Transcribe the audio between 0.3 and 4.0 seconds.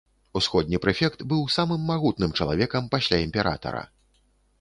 Усходні прэфект быў самым магутным чалавекам пасля імператара.